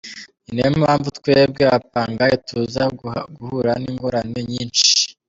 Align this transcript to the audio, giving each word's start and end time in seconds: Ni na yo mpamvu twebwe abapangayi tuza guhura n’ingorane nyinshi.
Ni 0.51 0.53
na 0.57 0.61
yo 0.67 0.71
mpamvu 0.81 1.07
twebwe 1.17 1.61
abapangayi 1.69 2.35
tuza 2.47 2.83
guhura 3.37 3.71
n’ingorane 3.81 4.39
nyinshi. 4.51 4.89